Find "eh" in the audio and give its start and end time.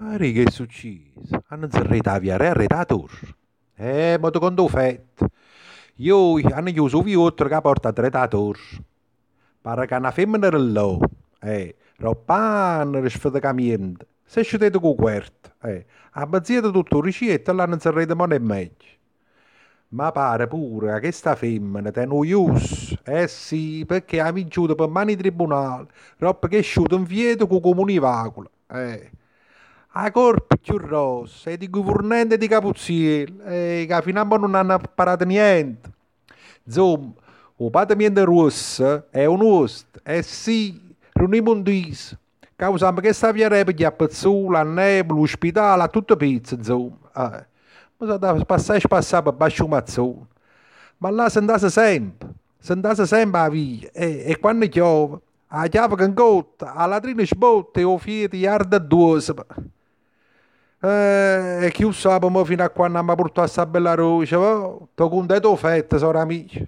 3.74-4.16, 11.40-11.76, 15.62-15.84, 23.04-23.26, 28.70-29.10, 33.44-33.86, 40.04-40.22, 47.16-47.46, 60.80-61.66